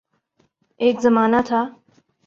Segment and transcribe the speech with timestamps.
[0.81, 1.61] ایک زمانہ تھا۔